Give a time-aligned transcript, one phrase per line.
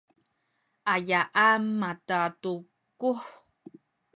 [0.93, 3.23] ayaan makatukuh?